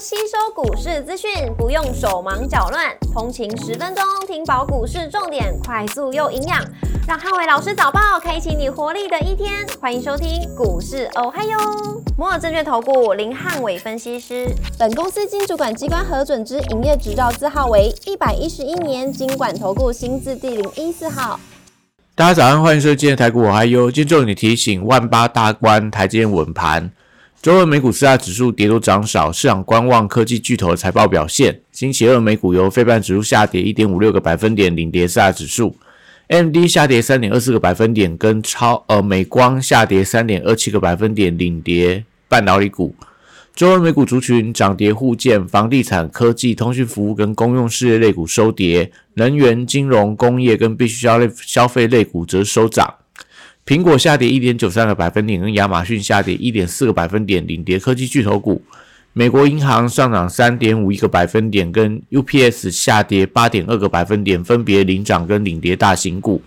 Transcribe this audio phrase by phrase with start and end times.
[0.00, 6.64] 吸收股市资讯，不用手忙脚乱，通勤十分钟听饱股市重点，快速又营养，
[7.08, 9.66] 让汉伟老师早报开启你活力的一天。
[9.80, 11.58] 欢迎收听股市哦嗨哟，
[12.16, 14.46] 摩尔证券投顾林汉伟分析师，
[14.78, 21.40] 本公司经主管机关核准之营业执照字号为一百一十一年经管投顾新字第零一四号。
[22.14, 23.90] 大家早上，欢迎收听今天台股我嗨哟。
[23.90, 26.92] 今天重点提醒：万八大关，台积电稳盘。
[27.40, 31.60] 周二美股四大指数跌多涨少，市场观望科技巨头的财报表现。
[31.70, 35.76] 星期二美股由非半指数下跌一点五六个百分点领跌四大指数
[36.26, 42.92] ，MD 下跌三点二四个百分点，跟超呃美光下跌三点二七个百分点领跌半导体股。
[43.54, 52.92] 周二美股族群涨跌互见，房地产、科技、通讯服务跟公用事业类股收跌，能源、金融、工业跟必需消类消费类股则收涨。
[53.68, 58.62] 苹果下跌一点九三个百分点，跟亚马逊下跌一点四个百分点，领跌科技巨头股。
[59.12, 66.40] 美国银行上涨三点五一个百分点，跟 UPS 下跌八点二个百分点，分别领涨跟领跌大型股。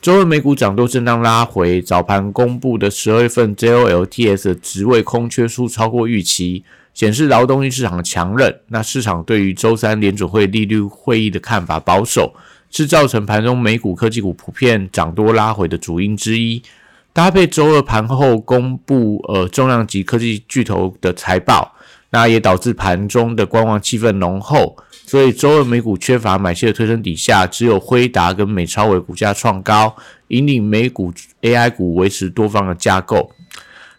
[0.00, 6.62] 周二美股涨多震荡拉回，早盘公布的十二月份 JOLTS 职位空缺数超过预期，
[6.94, 8.60] 显示劳动力市场强韧。
[8.68, 12.32] 那市场对于周三联准会利率会议的看法保守。
[12.70, 16.62] 是造成盘中美股科技股普遍涨多拉回的主因之一，
[17.12, 21.74] 搭配周二盘后公布呃重量级科技巨头的财报，
[22.10, 29.96] 那也导致盘中的观望气氛浓厚，所以周二美股缺乏买气的推升底下，只有辉达跟美超伟股价创高，
[30.28, 31.12] 引领美股
[31.42, 33.32] AI 股维持多方的架构。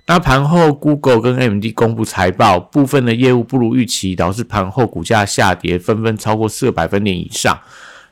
[0.07, 7.57] 那盘后 Google 跟 AMD 公布财报，部分的业务不如预期，导致盘后股价下跌，纷纷超过四个百分点以上。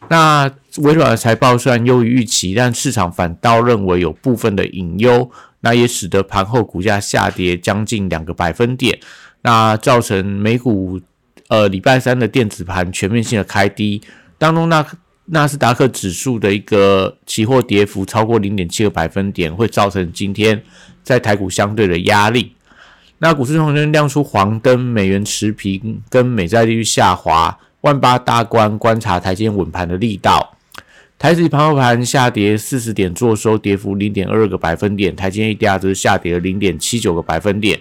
[0.08, 8.98] 那微软的财报虽然优于预期，但市场反倒认为有部分的隐忧，那也使得盘后股价下跌将近两个百分点，
[9.42, 11.00] 那造成美股
[11.50, 14.02] 呃礼拜三的电子盘全面性的开低，
[14.38, 14.86] 当中纳
[15.26, 20.64] 纳斯达克指数的一个期货跌幅超过零点七个百分点，会造成今天
[21.04, 22.56] 在台股相对的压力。
[23.20, 27.60] 那股市中间亮出黄灯，美元持平，跟美债利率下滑。
[27.82, 30.56] 万八大关观察台阶稳盘的力道，
[31.18, 37.80] 台指盘后盘下跌四十点，做收跌幅零点二个百分点，台积 A D R 则下跌零点七九个百分点。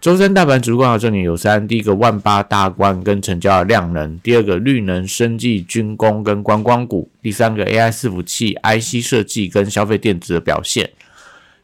[0.00, 10.90] 周三大盘主观的重点有三：第一个万八大关跟成交的量能；第二个绿能、生技、军工跟观光股；第三个 A I 伺服器、I C 设计跟消费电子的表现。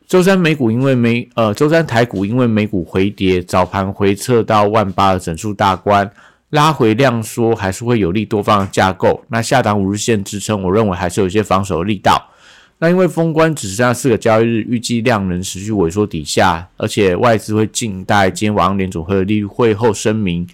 [0.06, 6.08] 周三美股因为美呃，周三台股因为美股回跌，早盘回撤到万八的整数大关。
[6.50, 9.24] 拉回量缩还是会有利多方的架构。
[9.28, 12.30] 那下档五日线支撑，我认为还是有一些防守的力道。
[12.78, 20.46] 那因为封关只剩下四个交易日，预计量能持续萎缩底下，而且外资会静待今天晚上联总会的例会后声明。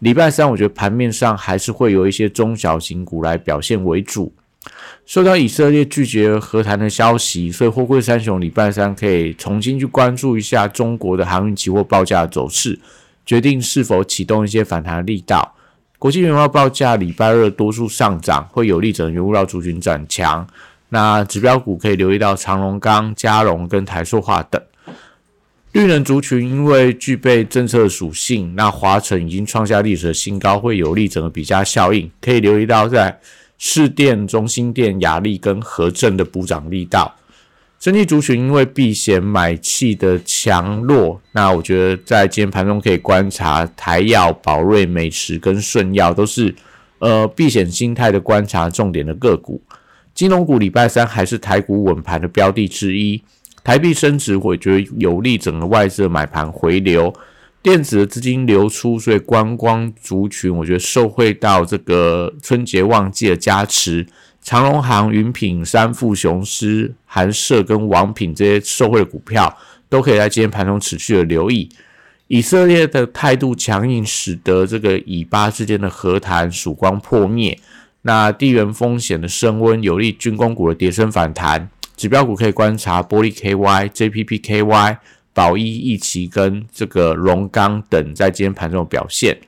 [0.00, 4.32] 礼拜三我觉得盘面上还是会有一些中小型股来表现为主。
[5.06, 12.78] 受到以色列拒绝和谈的消息，所以货柜三雄礼拜三可以重新去关注一下中国的航运期货报价走势。
[13.24, 15.54] 决定是否启动一些反弹力道。
[15.98, 20.46] 国际原油报价礼拜二多数上涨，会有利整原物料族群转强。
[20.90, 24.60] 那指标股可以留意到长隆钢、嘉荣跟台塑化等。
[25.72, 33.18] 绿能族群因为具备政策属性，那华晨已经创下历史的新高，会有利整个比价效应，可以留意到在
[33.58, 37.12] 市电、中心电、雅力跟和正的补涨力道。
[37.84, 46.54] 整体族群因为避险买气的强弱，那我觉得在今天盘中可以观察台药、宝瑞、美食跟顺药都是
[46.98, 49.60] 呃避险心态的观察重点的个股。
[50.14, 53.22] 金融股礼拜三还是台股稳盘的标的之一。
[53.62, 57.12] 台币升值，我觉得有利整个外资买盘回流，
[57.62, 64.06] 电子的资金流出，所以观光族群我觉得受惠到这个春节旺季的加持。
[64.44, 69.56] 长隆行、云品、三富、雄狮、韩社跟王品这些受惠的股票，
[69.88, 71.66] 都可以在今天盘中持续的留意。
[72.28, 77.58] 以色列的态度强硬，使得这个以巴之间的和谈曙光破灭。
[78.02, 81.70] 那地缘风险的升温，有利军工股的跌升反弹。
[81.96, 84.98] 指标股可以观察玻璃 KY、JPP KY、
[85.32, 89.38] 宝一、易奇跟这个荣钢等在今天盘中的表现。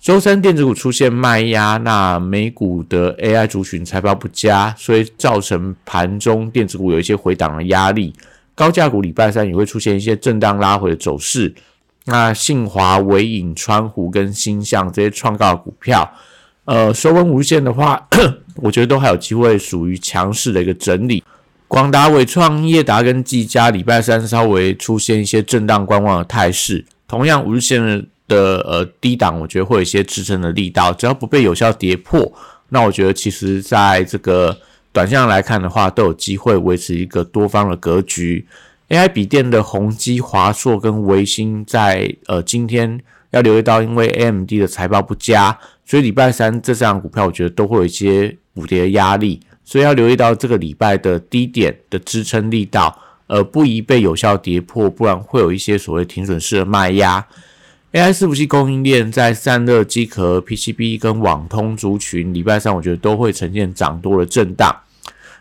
[0.00, 8.14] 周三电子股出现卖压，那美股的 AI 族群财报不佳，所以造成盘中电子股有一些回档的压力。
[8.54, 11.54] 高价股礼拜三也会出现一些震荡拉回的走势。
[12.06, 16.10] 那信华、伟影、川湖跟星象这些创高股票，
[16.64, 18.08] 呃，收温无限的话，
[18.56, 21.22] 我觉得都还有机会属于强势的一个整理。
[21.68, 26.86] 广达、伟创、业达跟技嘉礼拜三稍微出现一些震荡观望的态势。
[27.06, 28.02] 同样，五日线的。
[28.30, 32.32] 的呃低档，我觉得会有一些支撑的力道，只要不被有效跌破，
[32.68, 34.56] 那我觉得其实在这个
[34.92, 38.46] 短线上来看的话，都有机会维持一个多方的格局。
[38.88, 43.00] AI 笔电的宏基、华硕跟微星在呃今天
[43.30, 52.96] 要留意到，因为 AMD 的财报不佳，所以礼拜三这三股票我觉得都会有一些补跌压力，所以要留意到这个礼拜的低点的支撑力道，
[53.28, 57.24] 呃不宜被有效跌破，不然会有一些所谓停损式的卖压。
[57.92, 64.82] AI 伺服器供应链在散热、机壳、PCB 跟网通族群，礼拜三我觉得都会呈现涨多的震荡。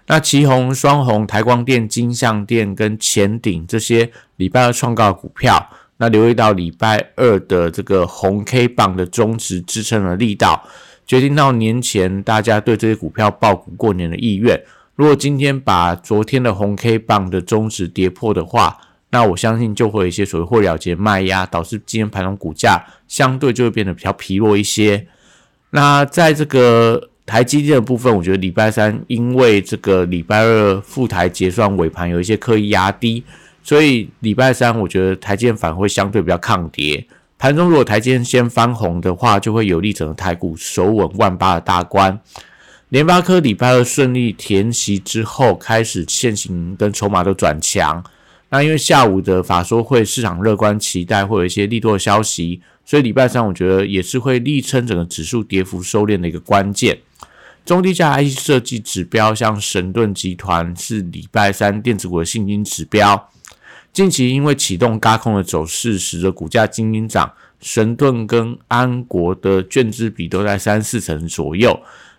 [0.07, 10.68] 那旗宏、双红、台光电、金相电跟前顶这些礼拜二创高的股票，那留意到礼拜二的这个红 K 棒的中值支撑的力道，
[11.06, 14.60] 决定到年前大家对这些股票爆股过年的意愿。
[14.95, 18.75] 如果今天把昨天的红 K 棒的中值跌破的话，
[19.11, 25.07] 那我相信就会有一些所谓获了结卖压，导致今天盘中股价相对就会变得比较疲弱一些。
[25.71, 33.23] 那在这个台积电的部分，我觉得礼拜三因为这个礼拜二复台结算尾盘有一些刻意压低，
[33.63, 37.06] 所以礼拜三我觉得台积电反而会相对比较抗跌。
[37.38, 42.19] 盘中如果台积电先翻红的话，就会有利整个台股守稳万八的大关。
[42.89, 48.03] 联发科礼拜二顺利填息之后，开始现行跟筹码都转强。
[48.50, 57.00] 那因为下午的法说会市场乐观期待会有一些利多的消息，所以礼拜三我觉得也是会力撑整个指数跌幅收敛的一个关键。
[57.66, 63.30] 中低价 IC 设计指标，像神盾集团是礼拜三电子股的信心指标。
[63.94, 67.34] 近期因为启动轧空的走势，使得股价精英涨。
[67.60, 71.78] 神盾跟安国的券资比都在三四成左右。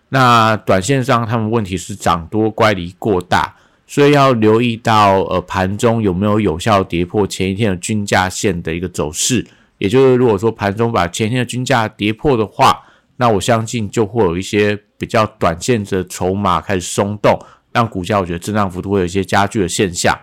[0.09, 3.55] 那短线上他们问题是涨多乖离过大，
[3.91, 9.45] 所以要留意到呃盘中有没有有效跌破前一天的均价线的一个走势。
[9.79, 12.81] 也就是如果说盘中把前一天的均价跌破的话，
[13.17, 17.37] 那我相信就会有一些比较短线的筹码开始松动，
[17.73, 20.17] 让股价我觉得震荡幅度会有一些加剧的现象。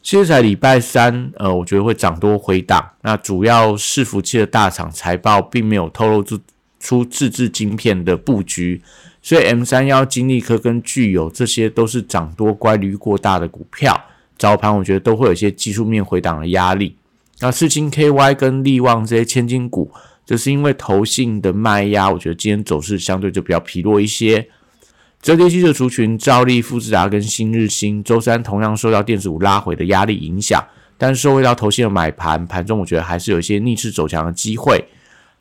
[0.00, 2.88] 其实，在礼拜三，呃，我觉得会涨多回档。
[3.02, 6.38] 那主要伺服器的大厂财报并没有透露出
[6.80, 8.82] 出自制晶片的布局，
[9.22, 13.94] 所以 M 三幺、金利科跟具有这些都是涨多乖离过大的股票，
[14.36, 16.96] 早盘我觉得都会有一些技术面回档的压力。
[17.38, 19.92] 那四星 KY 跟利旺这些千金股。
[20.26, 24.46] 就是因为投信的卖压，我觉得今天走势相对就比较疲弱一些。
[25.20, 30.64] 折叠机的族群，兆利、富士达跟新日新，周三同样受到电子股拉回的压力影响，
[30.96, 34.84] 但是受惠到投信的买盘，盘中我觉得还是有一些逆势走强的机会。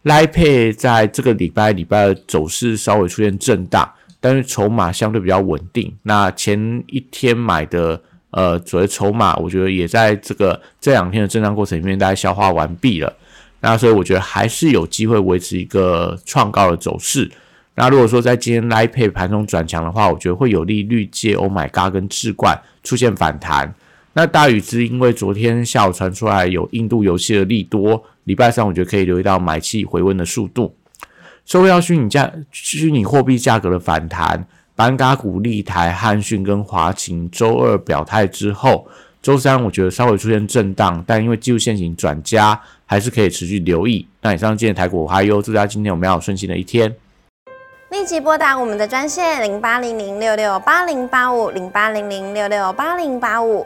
[0.03, 5.93] 来配在这个礼拜礼拜二走势稍微出现震荡，但是筹码相对比较稳定。
[6.03, 8.01] 那前一天买的
[8.31, 13.13] 呃所谓筹码，我觉得也在这个这两天的震荡过程里面，大概消化完毕了。
[13.61, 17.29] 那所以我觉得还是有机会维持一个创高的走势。
[17.75, 23.73] 那如果说在今天来配盘中转强的话，我觉得会有利绿界、Oh my God 跟智冠出现反弹。
[24.13, 30.75] 那大宇之因为昨天下午传出来有印度游戏的利多，礼拜三我觉得可以留意到买气回温的速度。
[31.45, 34.45] 收到虚拟价、虚拟货币价格的反弹，
[34.75, 38.87] 板卡股、立台、汉讯跟华勤周二表态之后。
[39.19, 44.07] 周三我觉得稍微出现震荡，但因为技术线型转加，还是可以持续留意。
[44.21, 46.95] 那以上今天台股还有祝大家今天有美好顺心的一天。
[47.89, 53.65] 立即拨打我们的专线零八零零六六八零八五零八零零六六八零八五。